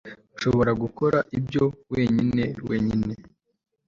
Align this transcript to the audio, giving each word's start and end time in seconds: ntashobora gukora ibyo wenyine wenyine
ntashobora 0.29 0.71
gukora 0.83 1.17
ibyo 1.37 1.63
wenyine 1.91 2.43
wenyine 2.69 3.13